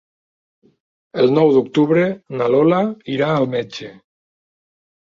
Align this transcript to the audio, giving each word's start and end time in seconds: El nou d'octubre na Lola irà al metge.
El 1.25 1.29
nou 1.35 1.51
d'octubre 1.57 2.07
na 2.41 2.49
Lola 2.55 2.81
irà 3.19 3.33
al 3.37 3.51
metge. 3.57 3.97